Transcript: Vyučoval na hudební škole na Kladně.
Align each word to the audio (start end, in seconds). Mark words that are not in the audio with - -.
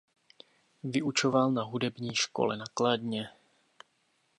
Vyučoval 0.83 1.51
na 1.51 1.63
hudební 1.63 2.15
škole 2.15 2.57
na 2.57 2.65
Kladně. 2.73 3.29